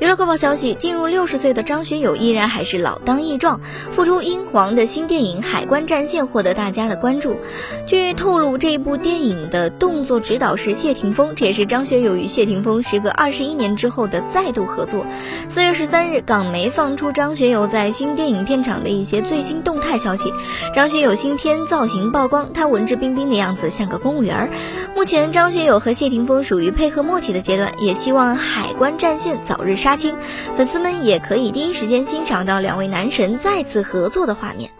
[0.00, 3.60] 娱乐快报消息：进入六十岁的张学友依然还是老当益壮，
[3.90, 7.36] 复出英皇的新电影《海关战线》获得大家的关注。
[7.86, 15.04] 据透露，这一部电影的动作指导是谢霆锋，这也是张学友与谢霆锋时隔二十一年之后的再度合作。
[15.50, 20.32] 四月十三日，港媒放出张学友在新电影片场的一些最新动态消息。
[20.74, 24.50] 张学友新片造型曝光，他文质彬彬的样子像个公务员。
[24.96, 29.89] 目前，张学友和谢霆锋属于配合默契的阶段，也希望《海关战线》早日杀。
[29.90, 30.14] 杀青，
[30.56, 34.70] 粉丝们也可以第一时间欣赏到两位男神再次合作的画面。